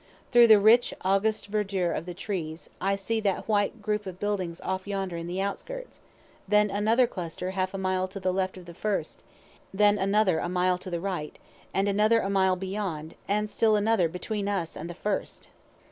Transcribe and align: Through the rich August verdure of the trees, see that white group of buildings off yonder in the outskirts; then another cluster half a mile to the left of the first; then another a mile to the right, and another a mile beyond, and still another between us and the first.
Through 0.31 0.47
the 0.47 0.59
rich 0.59 0.95
August 1.01 1.45
verdure 1.51 1.95
of 1.95 2.07
the 2.07 2.15
trees, 2.15 2.71
see 2.97 3.19
that 3.19 3.47
white 3.47 3.83
group 3.83 4.07
of 4.07 4.19
buildings 4.19 4.59
off 4.61 4.87
yonder 4.87 5.15
in 5.15 5.27
the 5.27 5.39
outskirts; 5.41 5.99
then 6.47 6.71
another 6.71 7.05
cluster 7.05 7.51
half 7.51 7.71
a 7.75 7.77
mile 7.77 8.07
to 8.07 8.19
the 8.19 8.33
left 8.33 8.57
of 8.57 8.65
the 8.65 8.73
first; 8.73 9.21
then 9.71 9.99
another 9.99 10.39
a 10.39 10.49
mile 10.49 10.79
to 10.79 10.89
the 10.89 10.99
right, 10.99 11.37
and 11.71 11.87
another 11.87 12.19
a 12.21 12.31
mile 12.31 12.55
beyond, 12.55 13.13
and 13.27 13.47
still 13.47 13.75
another 13.75 14.09
between 14.09 14.47
us 14.47 14.75
and 14.75 14.89
the 14.89 14.95
first. 14.95 15.49